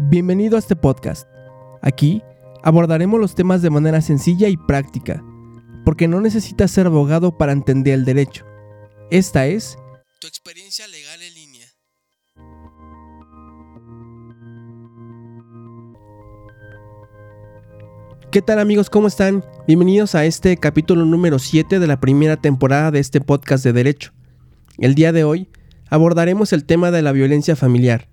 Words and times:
Bienvenido 0.00 0.54
a 0.54 0.60
este 0.60 0.76
podcast. 0.76 1.28
Aquí 1.82 2.22
abordaremos 2.62 3.18
los 3.18 3.34
temas 3.34 3.62
de 3.62 3.70
manera 3.70 4.00
sencilla 4.00 4.48
y 4.48 4.56
práctica, 4.56 5.24
porque 5.84 6.06
no 6.06 6.20
necesitas 6.20 6.70
ser 6.70 6.86
abogado 6.86 7.36
para 7.36 7.50
entender 7.50 7.94
el 7.94 8.04
derecho. 8.04 8.46
Esta 9.10 9.48
es 9.48 9.76
tu 10.20 10.28
experiencia 10.28 10.86
legal 10.86 11.20
en 11.20 11.34
línea. 11.34 11.66
¿Qué 18.30 18.40
tal 18.40 18.60
amigos? 18.60 18.90
¿Cómo 18.90 19.08
están? 19.08 19.44
Bienvenidos 19.66 20.14
a 20.14 20.24
este 20.24 20.56
capítulo 20.58 21.06
número 21.06 21.40
7 21.40 21.80
de 21.80 21.86
la 21.88 21.98
primera 21.98 22.36
temporada 22.36 22.92
de 22.92 23.00
este 23.00 23.20
podcast 23.20 23.64
de 23.64 23.72
derecho. 23.72 24.12
El 24.78 24.94
día 24.94 25.10
de 25.10 25.24
hoy 25.24 25.48
abordaremos 25.90 26.52
el 26.52 26.66
tema 26.66 26.92
de 26.92 27.02
la 27.02 27.10
violencia 27.10 27.56
familiar 27.56 28.08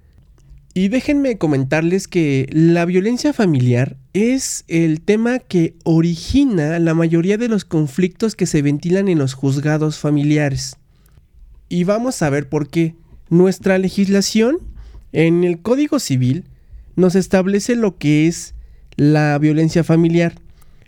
y 0.77 0.89
déjenme 0.89 1.37
comentarles 1.37 2.09
que 2.09 2.49
la 2.51 2.83
violencia 2.83 3.31
familiar 3.31 3.95
es 4.11 4.65
el 4.67 4.99
tema 4.99 5.39
que 5.39 5.73
origina 5.85 6.77
la 6.79 6.93
mayoría 6.93 7.37
de 7.37 7.47
los 7.47 7.63
conflictos 7.63 8.35
que 8.35 8.45
se 8.45 8.61
ventilan 8.61 9.07
en 9.07 9.17
los 9.17 9.35
juzgados 9.35 9.99
familiares. 9.99 10.75
Y 11.69 11.85
vamos 11.85 12.21
a 12.21 12.29
ver 12.29 12.49
por 12.49 12.69
qué. 12.69 12.93
Nuestra 13.29 13.77
legislación 13.77 14.57
en 15.13 15.45
el 15.45 15.61
Código 15.61 15.97
Civil 15.97 16.43
nos 16.97 17.15
establece 17.15 17.77
lo 17.77 17.97
que 17.97 18.27
es 18.27 18.53
la 18.97 19.37
violencia 19.39 19.85
familiar. 19.85 20.33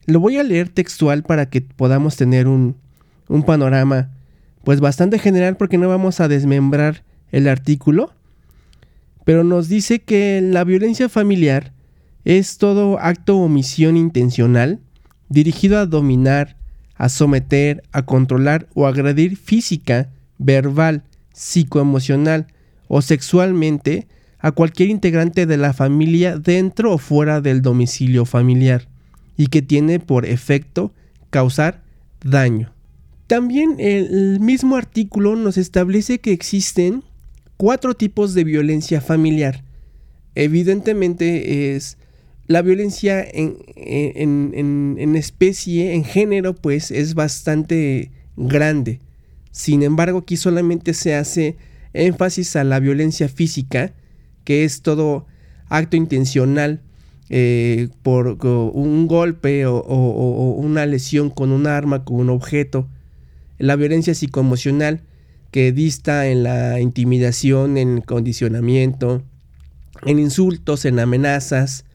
Lo 0.05 0.19
voy 0.19 0.35
a 0.35 0.43
leer 0.43 0.67
textual 0.67 1.23
para 1.23 1.49
que 1.49 1.61
podamos 1.61 2.17
tener 2.17 2.49
un, 2.49 2.75
panorama 3.45 4.09
pues 4.65 4.81
bastante 4.81 5.17
general 5.17 5.55
porque 5.55 5.77
no 5.77 5.87
vamos 5.87 6.19
a 6.19 6.27
desmembrar 6.27 7.03
el 7.31 7.47
artículo 7.47 8.11
pero 9.27 9.43
nos 9.43 9.67
dice 9.67 9.99
que 9.99 10.39
la 10.41 10.63
violencia 10.63 11.09
familiar 11.09 11.73
es 12.23 12.57
todo 12.57 12.97
acto 12.97 13.35
o 13.35 13.43
omisión 13.43 13.97
intencional 13.97 14.79
dirigido 15.27 15.79
a 15.79 15.85
dominar, 15.85 16.55
a 16.95 17.09
someter, 17.09 17.83
a 17.91 18.05
controlar 18.05 18.69
o 18.73 18.87
agredir 18.87 19.35
física, 19.35 20.13
verbal, 20.37 21.03
psicoemocional 21.33 22.47
o 22.87 23.01
sexualmente 23.01 24.07
a 24.39 24.53
cualquier 24.53 24.87
integrante 24.87 25.45
de 25.45 25.57
la 25.57 25.73
familia 25.73 26.37
dentro 26.37 26.93
o 26.93 26.97
fuera 26.97 27.41
del 27.41 27.61
domicilio 27.61 28.23
familiar 28.23 28.87
y 29.35 29.47
que 29.47 29.61
tiene 29.61 29.99
por 29.99 30.25
efecto 30.25 30.93
causar 31.31 31.83
daño. 32.23 32.71
También 33.27 33.75
el 33.79 34.39
mismo 34.39 34.77
artículo 34.77 35.35
nos 35.35 35.57
establece 35.57 36.19
que 36.19 36.31
existen 36.31 37.03
cuatro 37.57 37.95
tipos 37.95 38.33
de 38.33 38.43
violencia 38.43 39.01
familiar. 39.01 39.63
Evidentemente 40.35 41.75
es 41.75 41.97
la 42.47 42.61
violencia 42.61 43.21
en, 43.21 43.57
en, 43.75 45.15
especie, 45.15 45.93
en 45.93 46.05
género, 46.05 46.55
pues 46.55 46.91
es 46.91 47.13
bastante 47.13 48.11
grande. 48.37 48.99
Sin 49.51 49.83
embargo, 49.83 50.19
aquí 50.19 50.37
solamente 50.37 50.93
se 50.93 51.15
hace 51.15 51.57
énfasis 51.93 52.55
a 52.55 52.63
la 52.63 52.79
violencia 52.79 53.27
física, 53.27 53.93
que 54.45 54.63
es 54.63 54.81
todo 54.81 55.25
acto 55.67 55.97
intencional 55.97 56.81
eh, 57.29 57.89
por 58.01 58.37
un 58.45 59.07
golpe 59.07 59.65
o, 59.65 59.79
o, 59.79 60.51
una 60.51 60.85
lesión 60.85 61.29
con 61.29 61.51
un 61.51 61.67
arma, 61.67 62.05
con 62.05 62.17
un 62.17 62.29
objeto. 62.29 62.87
La 63.57 63.75
violencia 63.75 64.13
psicoemocional, 64.13 65.01
que 65.51 65.71
dista 65.71 66.27
en 66.27 66.43
la 66.43 66.79
intimidación, 66.79 67.77
en 67.77 68.01
condicionamiento, 68.01 69.23
en 70.05 70.19
insultos, 70.19 70.85
en 70.85 70.99
amenazas, 70.99 71.85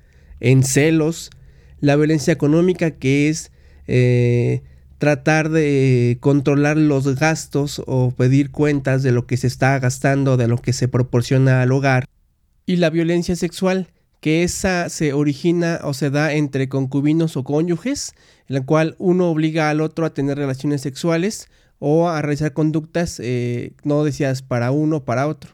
en 0.40 0.62
celos, 0.64 1.30
la 1.80 1.96
violencia 1.96 2.32
económica 2.32 2.92
que 2.92 3.28
es 3.28 3.52
eh, 3.86 4.62
tratar 4.98 5.50
de 5.50 6.18
controlar 6.20 6.76
los 6.76 7.18
gastos 7.18 7.82
o 7.86 8.12
pedir 8.12 8.50
cuentas 8.50 9.02
de 9.02 9.12
lo 9.12 9.26
que 9.26 9.36
se 9.36 9.48
está 9.48 9.78
gastando, 9.78 10.36
de 10.36 10.48
lo 10.48 10.58
que 10.58 10.72
se 10.72 10.88
proporciona 10.88 11.62
al 11.62 11.72
hogar, 11.72 12.06
y 12.66 12.76
la 12.76 12.90
violencia 12.90 13.34
sexual 13.36 13.88
que 14.20 14.44
esa 14.44 14.88
se 14.88 15.12
origina 15.12 15.80
o 15.82 15.94
se 15.94 16.08
da 16.10 16.32
entre 16.32 16.68
concubinos 16.68 17.36
o 17.36 17.42
cónyuges, 17.42 18.14
en 18.46 18.54
la 18.54 18.64
cual 18.64 18.94
uno 19.00 19.28
obliga 19.28 19.68
al 19.68 19.80
otro 19.80 20.06
a 20.06 20.14
tener 20.14 20.38
relaciones 20.38 20.80
sexuales 20.80 21.48
o 21.84 22.08
a 22.08 22.22
realizar 22.22 22.52
conductas, 22.52 23.20
eh, 23.20 23.72
no 23.82 24.04
decías 24.04 24.40
para 24.40 24.70
uno 24.70 24.98
o 24.98 25.04
para 25.04 25.26
otro. 25.26 25.50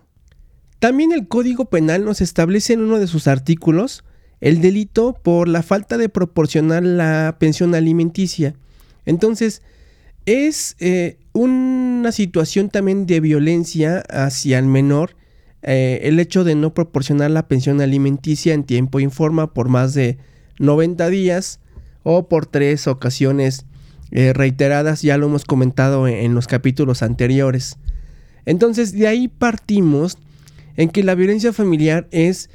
También 0.79 1.13
el 1.13 1.27
Código 1.27 1.71
Penal 1.71 2.05
nos 2.05 2.21
establece 2.21 2.75
en 2.75 2.83
uno 2.83 2.99
de 2.99 3.07
sus 3.07 3.27
artículos 3.29 4.05
el 4.43 4.61
delito 4.61 5.15
por 5.15 5.49
la 5.49 5.63
falta 5.63 5.97
de 5.97 6.11
proporcionar 6.11 6.83
la 6.83 7.37
pensión 7.41 7.75
alimenticia. 7.75 8.55
Entonces, 9.07 9.63
es 10.27 10.77
eh, 10.81 11.17
una 11.33 12.13
situación 12.13 12.69
también 12.69 13.07
de 13.07 13.21
violencia 13.21 14.05
hacia 14.11 14.59
el 14.59 14.67
menor 14.67 15.17
eh, 15.63 16.01
el 16.03 16.21
hecho 16.21 16.45
de 16.45 16.55
no 16.55 16.75
proporcionar 16.75 17.31
la 17.31 17.49
pensión 17.49 17.81
alimenticia 17.81 18.53
en 18.53 18.65
tiempo 18.65 19.01
y 19.01 19.09
forma 19.09 19.55
por 19.55 19.71
más 19.71 19.95
de 19.95 20.19
90 20.59 21.09
días 21.09 21.61
o 22.03 22.29
por 22.29 22.45
tres 22.45 22.87
ocasiones 22.87 23.65
eh, 24.11 24.33
reiteradas, 24.33 25.03
ya 25.03 25.19
lo 25.19 25.27
hemos 25.27 25.45
comentado 25.45 26.09
en, 26.09 26.35
los 26.35 26.47
capítulos 26.47 27.03
anteriores. 27.03 27.77
Entonces 28.47 28.93
de 28.93 29.07
ahí 29.07 29.29
partimos 29.29 30.19
en 30.77 30.89
que 30.89 31.03
la 31.03 31.15
violencia 31.15 31.53
familiar 31.53 32.09
es 32.11 32.51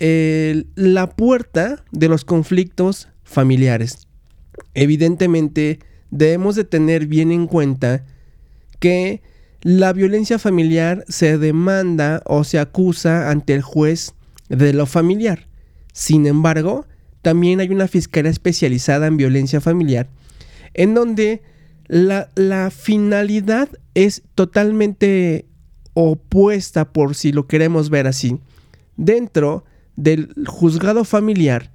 la 0.00 1.10
puerta 1.10 1.84
de 1.90 2.08
los 2.08 2.24
conflictos 2.24 3.08
familiares. 3.24 4.06
Evidentemente 4.74 5.80
debemos 6.10 6.54
de 6.54 6.62
tener 6.62 7.06
bien 7.06 7.32
en 7.32 7.48
cuenta 7.48 8.04
que 8.78 9.22
la 9.62 9.92
violencia 9.92 10.38
familiar 10.38 11.04
se 11.08 11.36
demanda 11.36 12.22
o 12.26 12.44
se 12.44 12.58
acusa 12.58 13.30
ante 13.30 13.54
el 13.54 13.62
juez 13.62 14.14
de 14.48 14.72
lo 14.72 14.86
familiar. 14.86 15.48
Sin 15.92 16.26
embargo, 16.26 16.86
también 17.22 17.60
hay 17.60 17.70
una 17.70 17.88
fiscalía 17.88 18.30
especializada 18.30 19.08
en 19.08 19.16
violencia 19.16 19.60
familiar 19.60 20.08
en 20.74 20.94
donde 20.94 21.42
la, 21.88 22.70
finalidad 22.70 23.68
es 23.94 24.22
totalmente 24.34 25.46
opuesta, 25.94 26.92
por 26.92 27.14
si 27.14 27.32
lo 27.32 27.46
queremos 27.46 27.90
ver 27.90 28.06
así. 28.06 28.38
Dentro 28.96 29.64
del 29.96 30.32
juzgado 30.46 31.04
familiar 31.04 31.72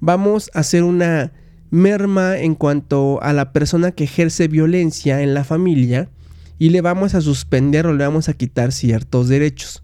vamos 0.00 0.50
a 0.54 0.60
hacer 0.60 0.84
una 0.84 1.32
merma 1.70 2.38
en 2.38 2.54
cuanto 2.54 3.20
a 3.22 3.32
la 3.32 3.52
persona 3.52 3.90
que 3.90 4.04
ejerce 4.04 4.48
violencia 4.48 5.22
en 5.22 5.34
la 5.34 5.44
familia 5.44 6.08
y 6.58 6.70
le 6.70 6.82
vamos 6.82 7.14
a 7.14 7.20
suspender 7.20 7.86
o 7.86 7.94
le 7.94 8.04
vamos 8.04 8.28
a 8.28 8.34
quitar 8.34 8.70
ciertos 8.70 9.28
derechos. 9.28 9.82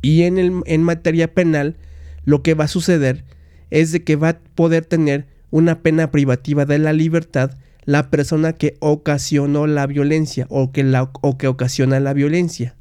Y 0.00 0.22
en, 0.22 0.38
el, 0.38 0.62
en 0.64 0.82
materia 0.82 1.34
penal 1.34 1.76
lo 2.24 2.42
que 2.42 2.54
va 2.54 2.64
a 2.64 2.68
suceder 2.68 3.24
es 3.70 3.92
de 3.92 4.04
que 4.04 4.16
va 4.16 4.28
a 4.30 4.38
poder 4.54 4.86
tener 4.86 5.26
una 5.50 5.82
pena 5.82 6.10
privativa 6.10 6.64
de 6.64 6.78
la 6.78 6.92
libertad 6.92 7.58
la 7.84 8.10
persona 8.10 8.52
que 8.52 8.76
ocasionó 8.80 9.66
la 9.66 9.86
violencia 9.86 10.46
o 10.50 10.72
que, 10.72 10.84
la, 10.84 11.10
o 11.20 11.38
que 11.38 11.48
ocasiona 11.48 12.00
la 12.00 12.12
violencia. 12.12 12.76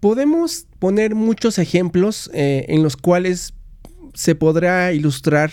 Podemos 0.00 0.66
poner 0.78 1.14
muchos 1.14 1.58
ejemplos 1.58 2.30
eh, 2.32 2.66
en 2.68 2.82
los 2.82 2.96
cuales 2.96 3.54
se 4.14 4.34
podrá 4.34 4.92
ilustrar 4.92 5.50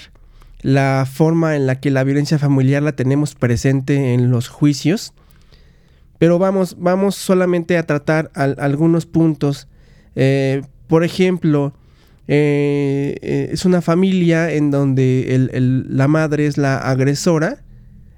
la 0.61 1.07
forma 1.11 1.55
en 1.55 1.65
la 1.65 1.79
que 1.79 1.89
la 1.89 2.03
violencia 2.03 2.37
familiar 2.37 2.83
la 2.83 2.91
tenemos 2.91 3.35
presente 3.35 4.13
en 4.13 4.29
los 4.29 4.49
juicios, 4.49 5.13
pero 6.17 6.37
vamos, 6.37 6.75
vamos 6.77 7.15
solamente 7.15 7.77
a 7.77 7.83
tratar 7.83 8.29
algunos 8.33 9.05
puntos. 9.05 9.69
Eh, 10.15 10.63
por 10.87 11.05
ejemplo, 11.05 11.73
eh, 12.27 13.49
es 13.53 13.63
una 13.63 13.81
familia 13.81 14.51
en 14.51 14.69
donde 14.69 15.85
la 15.87 16.07
madre 16.09 16.45
es 16.45 16.57
la 16.57 16.77
agresora 16.77 17.63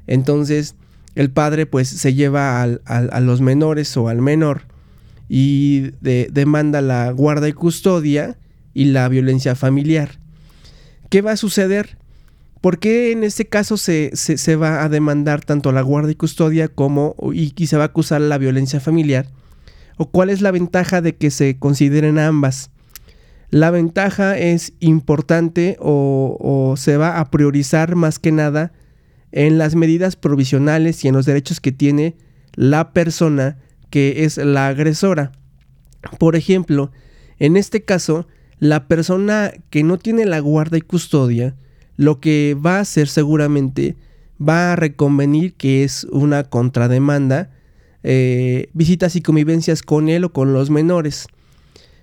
entonces 0.08 0.76
el 1.16 1.30
padre 1.32 1.66
pues 1.66 1.90
se 1.90 2.14
lleva 2.14 2.62
a 2.62 3.20
los 3.20 3.42
menores 3.42 3.96
o 3.98 4.08
al 4.08 4.22
menor 4.22 4.64
y 5.34 5.92
demanda 6.02 6.82
la 6.82 7.10
guarda 7.12 7.48
y 7.48 7.54
custodia 7.54 8.38
y 8.74 8.86
la 8.86 9.08
violencia 9.08 9.56
familiar. 9.56 10.20
¿Qué 11.10 11.22
va 11.22 11.32
a 11.32 11.38
suceder? 11.38 11.98
¿Por 12.60 12.80
qué 12.80 13.14
en 13.14 13.24
este 13.24 13.48
caso 13.48 13.78
se, 13.78 14.12
va 14.58 14.84
a 14.84 14.90
demandar 14.90 15.40
tanto 15.44 15.72
la 15.72 15.82
guarda 15.82 16.12
y 16.12 16.16
custodia 16.16 16.68
como 16.68 17.16
y, 17.34 17.54
se 17.66 17.78
va 17.78 17.84
a 17.84 17.88
acusar 17.88 18.20
la 18.20 18.38
violencia 18.38 18.82
familiar? 18.82 19.28
¿O 19.96 20.10
cuál 20.10 20.30
es 20.30 20.42
la 20.42 20.52
ventaja 20.52 21.02
de 21.02 21.16
que 21.16 21.32
se 21.32 21.58
consideren 21.58 22.20
ambas? 22.20 22.70
La 23.50 23.72
ventaja 23.72 24.38
es 24.38 24.74
importante 24.80 25.78
o, 25.80 26.38
o 26.40 26.76
se 26.76 26.98
va 26.98 27.20
a 27.20 27.32
priorizar 27.32 27.96
más 27.96 28.20
que 28.20 28.34
nada 28.34 28.74
en 29.32 29.58
las 29.58 29.76
medidas 29.76 30.16
provisionales 30.16 31.04
y 31.04 31.08
en 31.08 31.16
los 31.16 31.26
derechos 31.26 31.60
que 31.60 31.72
tiene 31.72 32.16
la 32.56 32.94
persona 32.94 33.58
que 33.90 34.24
es 34.24 34.38
la 34.38 34.68
agresora. 34.68 35.32
Por 36.20 36.36
ejemplo, 36.36 36.92
en 37.40 37.58
este 37.58 37.84
caso, 37.84 38.28
la 38.60 38.88
persona 38.88 39.52
que 39.70 39.84
no 39.84 39.98
tiene 39.98 40.26
la 40.26 40.40
guarda 40.40 40.78
y 40.78 40.82
custodia, 40.82 41.56
lo 41.98 42.20
que 42.20 42.56
va 42.56 42.78
a 42.78 42.82
hacer 42.82 43.08
seguramente 43.08 43.96
va 44.42 44.74
a 44.74 44.76
reconvenir 44.76 45.54
que 45.54 45.84
es 45.84 46.06
una 46.06 46.44
contrademanda, 46.44 47.52
eh, 48.04 48.70
visitas 48.74 49.16
y 49.16 49.22
convivencias 49.22 49.84
con 49.84 50.10
él 50.10 50.24
o 50.24 50.34
con 50.34 50.54
los 50.54 50.70
menores. 50.70 51.28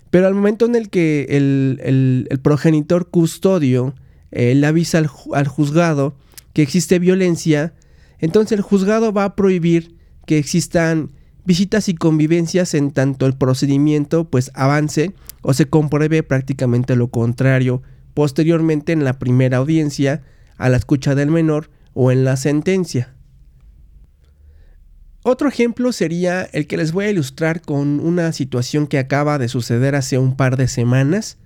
Pero 0.09 0.27
al 0.27 0.33
momento 0.33 0.65
en 0.65 0.75
el 0.75 0.89
que 0.89 1.27
el, 1.29 2.39
progenitor 2.41 3.09
custodio 3.09 3.93
eh, 4.31 4.55
le 4.55 4.65
avisa 4.67 4.97
al, 4.99 5.09
al, 5.33 5.47
juzgado 5.47 6.15
que 6.53 6.61
existe 6.61 6.99
violencia, 6.99 7.73
entonces 8.19 8.57
el 8.57 8.61
juzgado 8.61 9.13
va 9.13 9.23
a 9.23 9.35
prohibir 9.35 9.95
que 10.25 10.37
existan 10.37 11.11
visitas 11.45 11.89
y 11.89 11.95
convivencias 11.95 12.73
en 12.73 12.91
tanto 12.91 13.25
el 13.25 13.35
procedimiento 13.35 14.29
pues 14.29 14.51
avance 14.53 15.13
o 15.41 15.53
se 15.53 15.65
compruebe 15.65 16.21
prácticamente 16.21 16.95
lo 16.95 17.09
contrario 17.09 17.81
posteriormente 18.13 18.91
en 18.91 19.03
la 19.03 19.17
primera 19.17 19.57
audiencia, 19.57 20.23
a 20.57 20.69
la 20.69 20.77
escucha 20.77 21.15
del 21.15 21.31
menor 21.31 21.69
o 21.93 22.11
en 22.11 22.25
la 22.25 22.35
sentencia. 22.35 23.15
Otro 25.23 25.47
ejemplo 25.47 25.91
sería 25.91 26.43
el 26.43 26.67
que 26.67 26.77
les 26.77 26.91
voy 26.91 27.05
a 27.05 27.11
ilustrar 27.11 27.61
con 27.61 27.99
una 27.99 28.31
situación 28.31 28.87
que 28.87 28.99
acaba 28.99 29.37
de 29.37 29.47
suceder 29.47 29.95
hace 29.95 30.17
un 30.17 30.35
par 30.35 30.57
de 30.57 30.67
semanas. 30.67 31.37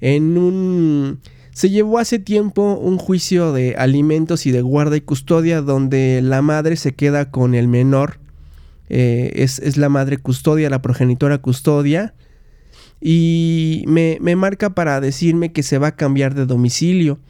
En 0.00 0.36
un 0.36 1.20
se 1.54 1.70
llevó 1.70 1.98
hace 1.98 2.18
tiempo 2.18 2.74
un 2.74 2.98
juicio 2.98 3.52
de 3.52 3.76
alimentos 3.76 4.44
y 4.44 4.50
de 4.50 4.60
guarda 4.60 4.96
y 4.96 5.00
custodia 5.00 5.62
donde 5.62 6.20
la 6.20 6.42
madre 6.42 6.74
se 6.74 6.94
queda 6.94 7.30
con 7.30 7.54
el 7.54 7.68
menor. 7.68 8.18
Eh, 8.88 9.30
es, 9.36 9.76
la 9.76 9.88
madre 9.88 10.18
custodia, 10.18 10.68
la 10.68 10.82
progenitora 10.82 11.38
custodia. 11.38 12.12
Y 13.00 13.84
me, 13.86 14.18
marca 14.34 14.74
para 14.74 15.00
decirme 15.00 15.52
que 15.52 15.62
se 15.62 15.78
va 15.78 15.88
a 15.88 15.96
cambiar 15.96 16.34
de 16.34 16.44
domicilio. 16.44 17.20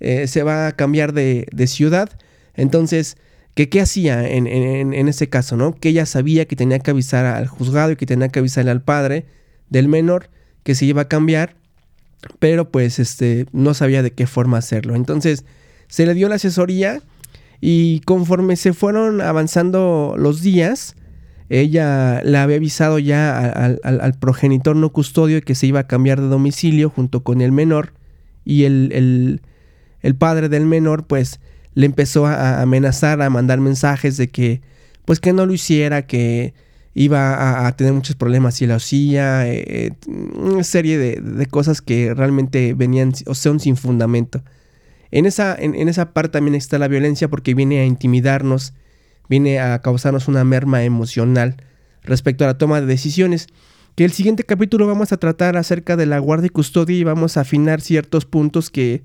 Eh, 0.00 0.26
se 0.26 0.42
va 0.42 0.66
a 0.66 0.72
cambiar 0.72 1.12
de, 1.12 1.46
ciudad. 1.68 2.10
Entonces, 2.54 3.16
¿qué, 3.54 3.68
qué 3.68 3.80
hacía 3.80 4.28
en, 4.28 4.48
en, 4.48 5.08
ese 5.08 5.28
caso? 5.28 5.56
¿no? 5.56 5.72
Que 5.72 5.90
ella 5.90 6.04
sabía 6.04 6.46
que 6.48 6.56
tenía 6.56 6.80
que 6.80 6.90
avisar 6.90 7.26
al 7.26 7.46
juzgado 7.46 7.92
y 7.92 7.96
que 7.96 8.06
tenía 8.06 8.28
que 8.28 8.40
avisarle 8.40 8.72
al 8.72 8.82
padre 8.82 9.26
del 9.70 9.86
menor 9.86 10.30
que 10.64 10.74
se 10.74 10.84
iba 10.84 11.02
a 11.02 11.08
cambiar 11.08 11.61
pero 12.38 12.70
pues 12.70 12.98
este 12.98 13.46
no 13.52 13.74
sabía 13.74 14.02
de 14.02 14.12
qué 14.12 14.26
forma 14.26 14.58
hacerlo. 14.58 14.94
Entonces 14.94 15.44
se 15.88 16.06
le 16.06 16.14
dio 16.14 16.28
la 16.28 16.36
asesoría 16.36 17.02
y 17.60 18.00
conforme 18.00 18.56
se 18.56 18.72
fueron 18.72 19.20
avanzando 19.20 20.14
los 20.18 20.42
días, 20.42 20.96
ella 21.48 22.22
le 22.24 22.38
había 22.38 22.56
avisado 22.56 22.98
ya 22.98 23.38
al, 23.38 24.14
progenitor 24.18 24.74
no 24.74 24.90
custodio 24.90 25.40
que 25.42 25.54
se 25.54 25.66
iba 25.66 25.80
a 25.80 25.86
cambiar 25.86 26.20
de 26.20 26.28
domicilio 26.28 26.88
junto 26.90 27.22
con 27.22 27.40
el 27.40 27.52
menor 27.52 27.92
y 28.44 28.64
el, 28.64 29.40
el 30.00 30.14
padre 30.14 30.48
del 30.48 30.66
menor 30.66 31.06
pues 31.06 31.40
le 31.74 31.86
empezó 31.86 32.26
a 32.26 32.62
amenazar, 32.62 33.22
a 33.22 33.30
mandar 33.30 33.60
mensajes 33.60 34.16
de 34.16 34.28
que 34.28 34.60
pues 35.04 35.20
que 35.20 35.32
no 35.32 35.46
lo 35.46 35.52
hiciera, 35.52 36.06
que 36.06 36.54
iba 36.94 37.66
a, 37.66 37.76
tener 37.76 37.92
muchos 37.92 38.16
problemas 38.16 38.54
si 38.56 38.66
lo 38.66 38.74
hacía, 38.74 39.48
eh, 39.48 39.64
eh, 39.66 39.90
una 40.34 40.62
serie 40.64 40.98
de, 40.98 41.46
cosas 41.46 41.80
que 41.80 42.12
realmente 42.14 42.74
venían 42.74 43.12
o 43.26 43.34
son 43.34 43.60
sin 43.60 43.76
fundamento. 43.76 44.42
En 45.10 45.26
esa, 45.26 45.54
en, 45.54 45.88
esa 45.88 46.12
parte 46.12 46.32
también 46.32 46.54
está 46.54 46.78
la 46.78 46.88
violencia 46.88 47.28
porque 47.28 47.54
viene 47.54 47.80
a 47.80 47.84
intimidarnos, 47.84 48.74
viene 49.28 49.60
a 49.60 49.80
causarnos 49.80 50.28
una 50.28 50.44
merma 50.44 50.84
emocional 50.84 51.56
respecto 52.02 52.44
a 52.44 52.48
la 52.48 52.58
toma 52.58 52.80
de 52.80 52.86
decisiones. 52.86 53.46
Que 53.94 54.04
el 54.04 54.12
siguiente 54.12 54.44
capítulo 54.44 54.86
vamos 54.86 55.12
a 55.12 55.18
tratar 55.18 55.56
acerca 55.56 55.96
de 55.96 56.06
la 56.06 56.18
guardia 56.18 56.46
y 56.46 56.50
custodia 56.50 56.96
y 56.96 57.04
vamos 57.04 57.36
a 57.36 57.42
afinar 57.42 57.80
ciertos 57.82 58.24
puntos 58.24 58.70
que 58.70 59.02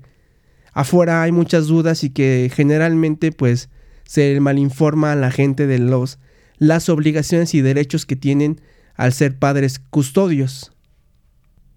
afuera 0.72 1.22
hay 1.22 1.32
muchas 1.32 1.66
dudas 1.66 2.04
y 2.04 2.10
que 2.10 2.50
generalmente 2.54 3.32
pues 3.32 3.68
se 4.04 4.40
malinforma 4.40 5.12
a 5.12 5.16
la 5.16 5.30
gente 5.30 5.66
de 5.66 5.78
los 5.78 6.18
las 6.58 6.88
obligaciones 6.88 7.54
y 7.54 7.60
derechos 7.60 8.06
que 8.06 8.16
tienen 8.16 8.60
al 8.94 9.12
ser 9.12 9.38
padres 9.38 9.78
custodios. 9.90 10.72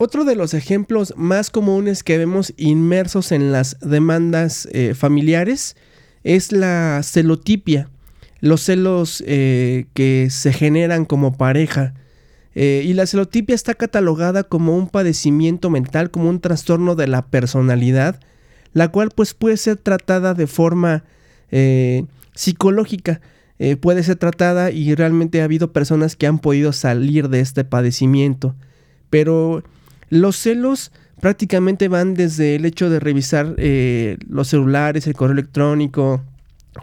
Otro 0.04 0.25
de 0.25 0.36
los 0.36 0.56
ejemplos 0.56 1.13
más 1.16 1.51
comunes 1.51 2.01
que 2.01 2.18
vemos 2.18 2.56
inmersos 2.57 3.31
en 3.31 3.51
las 3.51 3.78
demandas 3.81 4.68
eh, 4.72 4.95
familiares 4.95 5.75
es 6.24 6.51
la 6.51 7.01
celotipia, 7.04 7.88
los 8.39 8.63
celos 8.63 9.24
eh, 9.28 9.86
que 9.94 10.30
se 10.31 10.54
generan 10.54 11.06
como 11.06 11.38
pareja. 11.38 11.94
Eh, 12.56 12.81
y 12.83 12.94
la 12.94 13.06
celotipia 13.06 13.54
está 13.54 13.75
catalogada 13.75 14.42
como 14.44 14.75
un 14.75 14.89
padecimiento 14.89 15.69
mental, 15.69 16.10
como 16.10 16.30
un 16.30 16.42
trastorno 16.42 16.95
de 16.95 17.06
la 17.06 17.28
personalidad, 17.28 18.19
la 18.74 18.88
cual 18.88 19.12
pues 19.16 19.36
puede 19.36 19.57
ser 19.57 19.78
tratada 19.78 20.33
de 20.33 20.48
forma 20.48 21.04
psicológica. 22.33 23.22
Eh, 23.63 23.75
puede 23.75 24.02
ser 24.02 24.16
tratada 24.16 24.72
y 24.72 24.96
realmente 24.96 25.40
ha 25.40 25.44
habido 25.44 25.72
personas 25.72 26.16
que 26.16 26.25
han 26.25 26.40
podido 26.40 26.74
salir 26.74 27.30
de 27.30 27.42
este 27.42 27.63
padecimiento. 27.63 28.56
Pero 29.12 29.63
los 30.10 30.36
celos 30.36 30.92
prácticamente 31.19 31.88
van 31.88 32.16
desde 32.16 32.56
el 32.56 32.66
hecho 32.66 32.90
de 32.90 33.00
revisar 33.00 33.54
eh, 33.60 34.18
los 34.28 34.48
celulares, 34.48 35.06
el 35.06 35.13
correo 35.13 35.34
electrónico, 35.34 36.24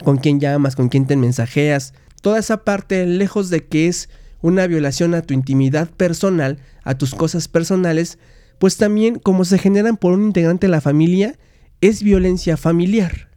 con 0.05 0.19
quién 0.19 0.39
llamas, 0.39 0.77
con 0.77 0.89
quién 0.89 1.09
te 1.09 1.17
mensajeas. 1.17 1.95
Toda 2.23 2.39
esa 2.39 2.63
parte, 2.63 3.05
lejos 3.07 3.51
de 3.51 3.67
que 3.67 3.89
es 3.89 4.09
una 4.41 4.69
violación 4.69 5.15
a 5.15 5.23
tu 5.23 5.35
intimidad 5.35 5.91
personal, 5.91 6.59
a 6.85 6.97
tus 6.97 7.13
cosas 7.13 7.49
personales, 7.49 8.21
pues 8.61 8.77
también 8.77 9.19
como 9.19 9.45
se 9.45 9.59
generan 9.59 9.97
por 9.97 10.13
un 10.13 10.27
integrante 10.27 10.69
de 10.69 10.71
la 10.71 10.81
familia, 10.81 11.35
es 11.81 12.05
violencia 12.05 12.57
familiar. 12.57 13.29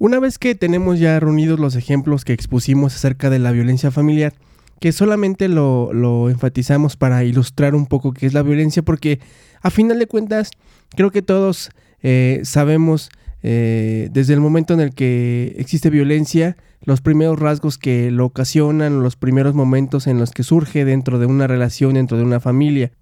Una 0.00 0.20
vez 0.20 0.38
que 0.38 0.54
tenemos 0.54 1.00
ya 1.00 1.18
reunidos 1.18 1.58
los 1.58 1.74
ejemplos 1.74 2.24
que 2.24 2.32
expusimos 2.32 2.94
acerca 2.94 3.30
de 3.30 3.40
la 3.40 3.50
violencia 3.50 3.90
familiar, 3.90 4.32
que 4.78 4.92
solamente 4.92 5.48
lo, 5.48 6.30
enfatizamos 6.30 6.96
para 6.96 7.24
ilustrar 7.24 7.74
un 7.74 7.86
poco 7.86 8.12
qué 8.12 8.26
es 8.26 8.32
la 8.32 8.42
violencia, 8.44 8.82
porque 8.82 9.18
a 9.60 9.70
final 9.70 9.98
de 9.98 10.06
cuentas 10.06 10.52
creo 10.94 11.10
que 11.10 11.20
todos 11.22 11.70
eh, 12.00 12.40
sabemos 12.44 13.10
eh, 13.42 14.08
desde 14.12 14.34
el 14.34 14.40
momento 14.40 14.72
en 14.72 14.80
el 14.80 14.94
que 14.94 15.56
existe 15.58 15.90
violencia, 15.90 16.56
los 16.84 17.00
primeros 17.00 17.36
rasgos 17.36 17.76
que 17.76 18.12
lo 18.12 18.26
ocasionan, 18.26 19.02
los 19.02 19.16
primeros 19.16 19.56
momentos 19.56 20.06
en 20.06 20.18
los 20.18 20.30
que 20.30 20.44
surge 20.44 20.84
dentro 20.84 21.18
de 21.18 21.26
una 21.26 21.48
relación, 21.48 21.94
dentro 21.94 22.16
de 22.16 22.22
una 22.22 22.38
familia. 22.38 22.92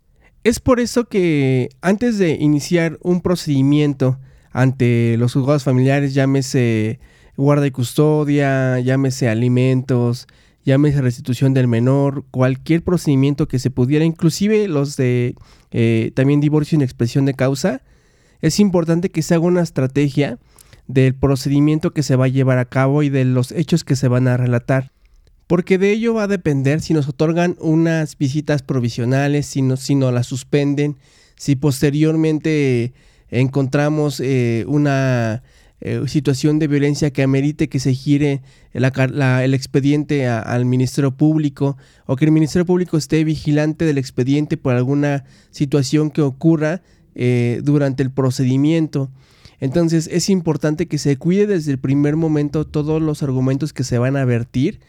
Es 0.44 0.60
por 0.60 0.80
eso 0.80 1.04
que 1.04 1.68
antes 1.82 2.16
de 2.16 2.36
iniciar 2.40 2.98
un 3.02 3.20
procedimiento 3.20 4.18
ante 4.56 5.18
los 5.18 5.34
juzgados 5.34 5.64
familiares, 5.64 6.14
llámese 6.14 6.98
guarda 7.36 7.66
y 7.66 7.70
custodia, 7.70 8.80
llámese 8.80 9.28
alimentos, 9.28 10.28
llámese 10.64 11.02
restitución 11.02 11.52
del 11.52 11.68
menor, 11.68 12.24
cualquier 12.30 12.82
procedimiento 12.82 13.48
que 13.48 13.58
se 13.58 13.70
pudiera, 13.70 14.06
inclusive 14.06 14.66
los 14.66 14.96
de 14.96 15.34
eh, 15.72 16.10
también 16.14 16.40
divorcio 16.40 16.70
sin 16.70 16.80
expresión 16.80 17.26
de 17.26 17.34
causa, 17.34 17.82
es 18.40 18.58
importante 18.58 19.10
que 19.10 19.20
se 19.20 19.34
haga 19.34 19.44
una 19.44 19.60
estrategia 19.60 20.38
del 20.86 21.14
procedimiento 21.14 21.90
que 21.90 22.02
se 22.02 22.16
va 22.16 22.24
a 22.24 22.28
llevar 22.28 22.56
a 22.56 22.64
cabo 22.64 23.02
y 23.02 23.10
de 23.10 23.26
los 23.26 23.52
hechos 23.52 23.84
que 23.84 23.94
se 23.94 24.08
van 24.08 24.26
a 24.26 24.38
relatar. 24.38 24.90
Porque 25.46 25.76
de 25.76 25.92
ello 25.92 26.14
va 26.14 26.22
a 26.22 26.28
depender 26.28 26.80
si 26.80 26.94
nos 26.94 27.06
otorgan 27.08 27.56
unas 27.60 28.16
visitas 28.16 28.62
provisionales, 28.62 29.44
si 29.44 29.60
no, 29.60 29.76
si 29.76 29.96
no 29.96 30.12
las 30.12 30.26
suspenden, 30.28 30.96
si 31.36 31.56
posteriormente 31.56 32.94
encontramos 33.30 34.20
eh, 34.20 34.64
una 34.68 35.42
eh, 35.80 36.02
situación 36.06 36.58
de 36.58 36.68
violencia 36.68 37.10
que 37.10 37.22
amerite 37.22 37.68
que 37.68 37.80
se 37.80 37.92
gire 37.92 38.40
el 38.72 39.54
expediente 39.54 40.26
al 40.26 40.64
Ministerio 40.64 41.14
Público 41.14 41.76
o 42.06 42.16
que 42.16 42.24
el 42.24 42.32
Ministerio 42.32 42.64
Público 42.64 42.96
esté 42.96 43.22
vigilante 43.24 43.84
del 43.84 43.98
expediente 43.98 44.56
por 44.56 44.74
alguna 44.74 45.24
situación 45.50 46.10
que 46.10 46.22
ocurra 46.22 46.80
eh, 47.14 47.60
durante 47.62 48.02
el 48.02 48.10
procedimiento. 48.10 49.10
Entonces 49.60 50.08
es 50.10 50.30
importante 50.30 50.86
que 50.86 50.96
se 50.96 51.18
cuide 51.18 51.46
desde 51.46 51.72
el 51.72 51.78
primer 51.78 52.16
momento 52.16 52.66
todos 52.66 53.02
los 53.02 53.22
argumentos 53.22 53.74
que 53.74 53.84
se 53.84 53.98
van 53.98 54.16
a 54.16 54.24
vertir 54.24 54.80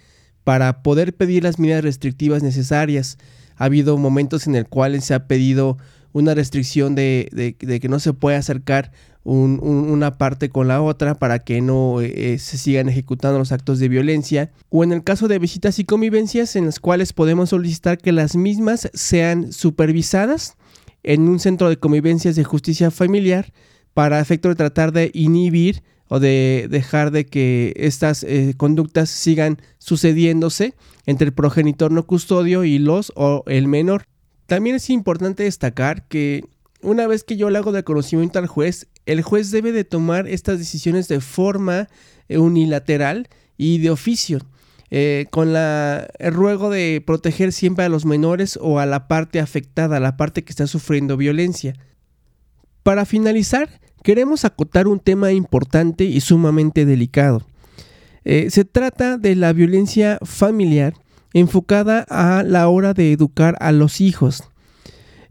para 0.46 0.84
poder 0.84 1.14
pedir 1.14 1.44
las 1.44 1.60
medidas 1.60 1.84
restrictivas 1.84 2.44
necesarias. 2.44 3.18
Ha 3.58 3.66
habido 3.66 3.98
momentos 3.98 4.48
en 4.48 4.56
el 4.56 4.68
cuales 4.68 5.04
se 5.04 5.14
ha 5.14 5.28
pedido 5.28 5.78
una 6.18 6.34
restricción 6.34 6.96
de, 6.96 7.56
que 7.58 7.90
no 7.90 8.00
se 8.00 8.14
puede 8.14 8.38
acercar 8.38 8.92
una 9.24 10.18
parte 10.18 10.50
con 10.50 10.70
la 10.70 10.82
otra 10.82 11.16
para 11.16 11.40
que 11.40 11.60
no 11.60 12.00
eh, 12.00 12.40
se 12.40 12.58
sigan 12.58 12.88
ejecutando 12.88 13.38
los 13.38 13.52
actos 13.52 13.78
de 13.78 13.90
violencia, 13.90 14.52
o 14.70 14.86
en 14.86 14.94
el 14.94 15.04
caso 15.04 15.28
de 15.28 15.38
visitas 15.38 15.80
y 15.80 15.84
convivencias 15.84 16.56
en 16.56 16.66
las 16.66 16.80
cuales 16.80 17.12
podemos 17.12 17.50
solicitar 17.50 17.98
que 17.98 18.14
las 18.14 18.38
mismas 18.38 18.90
sean 18.94 19.52
supervisadas 19.52 20.56
en 21.04 21.28
un 21.28 21.40
centro 21.40 21.68
de 21.70 21.78
convivencias 21.78 22.38
de 22.38 22.46
justicia 22.46 22.90
familiar 22.90 23.52
para 23.94 24.22
efecto 24.22 24.48
de 24.48 24.56
tratar 24.56 24.94
de 24.94 25.12
inhibir 25.14 25.84
o 26.08 26.20
de 26.20 26.68
dejar 26.70 27.12
de 27.12 27.26
que 27.26 27.74
estas 27.76 28.24
eh, 28.24 28.54
conductas 28.56 29.10
sigan 29.10 29.58
sucediéndose 29.78 30.74
entre 31.06 31.28
el 31.28 31.34
progenitor 31.34 31.92
no 31.92 32.08
custodio 32.08 32.64
y 32.64 32.80
los 32.80 33.12
o 33.16 33.44
el 33.48 33.68
menor. 33.68 34.06
También 34.48 34.78
es 34.78 34.90
importante 34.90 35.44
destacar 35.44 36.08
que 36.08 36.46
una 36.82 37.06
vez 37.06 37.24
que 37.24 37.38
yo 37.38 37.50
le 37.50 37.58
hago 37.58 37.72
de 37.72 37.84
conocimiento 37.84 38.40
al 38.40 38.48
juez, 38.48 38.88
el 39.06 39.22
juez 39.22 39.52
debe 39.52 39.72
de 39.72 39.84
tomar 39.84 40.28
estas 40.28 40.58
decisiones 40.58 41.08
de 41.08 41.20
forma 41.20 41.90
eh, 42.30 42.38
unilateral 42.38 43.28
y 43.58 43.80
de 43.80 43.90
oficio, 43.90 44.40
eh, 44.90 45.26
con 45.32 45.52
la, 45.52 46.08
el 46.20 46.34
ruego 46.34 46.70
de 46.70 47.04
proteger 47.06 47.52
siempre 47.52 47.86
a 47.86 47.90
los 47.90 48.06
menores 48.06 48.58
o 48.62 48.80
a 48.80 48.86
la 48.86 49.08
parte 49.08 49.40
afectada, 49.42 49.98
a 49.98 50.02
la 50.02 50.16
parte 50.16 50.44
que 50.44 50.52
está 50.52 50.66
sufriendo 50.66 51.18
violencia. 51.18 51.74
Para 52.84 53.06
finalizar, 53.06 53.82
queremos 54.02 54.46
acotar 54.46 54.88
un 54.88 55.02
tema 55.02 55.34
importante 55.34 56.06
y 56.06 56.22
sumamente 56.22 56.86
delicado. 56.86 57.46
Eh, 58.24 58.50
se 58.50 58.64
trata 58.64 59.18
de 59.18 59.36
la 59.36 59.52
violencia 59.52 60.20
familiar 60.24 60.94
enfocada 61.40 62.06
a 62.10 62.44
la 62.44 62.68
hora 62.68 62.94
de 62.94 63.12
educar 63.12 63.56
a 63.60 63.72
los 63.72 64.02
hijos. 64.02 64.44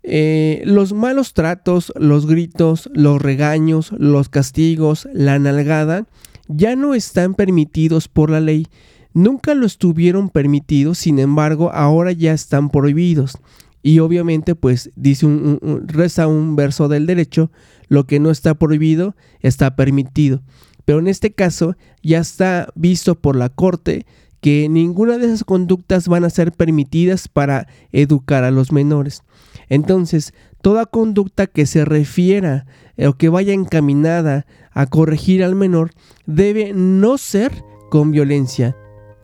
Eh, 0.03 0.63
los 0.65 0.93
malos 0.93 1.35
tratos, 1.35 1.93
los 1.97 2.27
gritos, 2.27 2.89
los 2.95 3.21
regaños, 3.21 3.91
los 3.99 4.29
castigos, 4.29 5.09
la 5.13 5.39
nalgada, 5.39 6.07
ya 6.47 6.77
no 6.77 6.95
están 6.95 7.35
permitidos 7.35 8.07
por 8.07 8.31
la 8.31 8.41
ley. 8.41 8.69
Nunca 9.15 9.55
lo 9.55 9.67
estuvieron 9.67 10.29
permitidos, 10.29 10.99
sin 10.99 11.19
embargo, 11.19 11.73
ahora 11.73 12.13
ya 12.13 12.33
están 12.33 12.71
prohibidos. 12.71 13.39
Y 13.83 13.99
obviamente, 13.99 14.55
pues 14.55 14.91
dice 14.95 15.27
un, 15.27 15.85
reza 15.87 16.29
un 16.29 16.55
verso 16.55 16.89
del 16.89 17.07
derecho, 17.07 17.51
lo 17.89 18.07
que 18.07 18.21
no 18.21 18.31
está 18.31 18.55
prohibido 18.55 19.17
está 19.41 19.75
permitido. 19.75 20.43
Pero 20.85 21.01
en 21.01 21.09
este 21.09 21.33
caso 21.33 21.77
ya 22.03 22.19
está 22.21 22.69
visto 22.77 23.17
por 23.17 23.35
la 23.35 23.49
corte 23.49 24.07
que 24.41 24.69
ninguna 24.69 25.19
de 25.19 25.27
esas 25.27 25.45
conductas 25.45 26.09
van 26.09 26.25
a 26.25 26.31
ser 26.31 26.53
permitidas 26.53 27.29
para 27.29 27.67
educar 27.93 28.45
a 28.45 28.51
los 28.51 28.73
menores. 28.73 29.23
Entonces, 29.69 30.35
toda 30.63 30.87
conducta 30.87 31.47
que 31.47 31.67
se 31.67 31.85
refiera 31.85 32.67
o 32.99 33.15
que 33.15 33.29
vaya 33.29 33.53
encaminada 33.53 34.47
a 34.73 34.87
corregir 34.87 35.43
al 35.43 35.55
menor 35.55 35.91
debe 36.27 36.73
no 36.73 37.19
ser 37.19 37.53
con 37.91 38.11
violencia. 38.11 38.77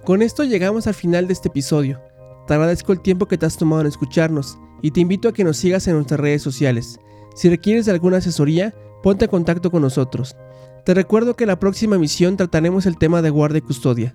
Con 0.04 0.22
esto 0.22 0.44
llegamos 0.44 0.86
al 0.86 0.94
final 0.94 1.26
de 1.26 1.32
este 1.32 1.48
episodio. 1.48 2.00
Te 2.46 2.54
agradezco 2.54 2.92
el 2.92 3.00
tiempo 3.00 3.26
que 3.26 3.38
te 3.38 3.46
has 3.46 3.56
tomado 3.56 3.82
en 3.82 3.88
escucharnos 3.88 4.58
y 4.82 4.90
te 4.90 5.00
invito 5.00 5.28
a 5.28 5.32
que 5.32 5.44
nos 5.44 5.56
sigas 5.56 5.86
en 5.86 5.94
nuestras 5.94 6.18
redes 6.18 6.42
sociales. 6.42 6.98
Si 7.34 7.48
requieres 7.48 7.88
alguna 7.88 8.18
asesoría, 8.18 8.74
ponte 9.02 9.26
en 9.26 9.30
contacto 9.30 9.70
con 9.70 9.82
nosotros. 9.82 10.36
Te 10.84 10.94
recuerdo 10.94 11.34
que 11.34 11.44
en 11.44 11.48
la 11.48 11.60
próxima 11.60 11.98
misión 11.98 12.36
trataremos 12.36 12.86
el 12.86 12.98
tema 12.98 13.22
de 13.22 13.30
guardia 13.30 13.58
y 13.58 13.62
custodia. 13.62 14.14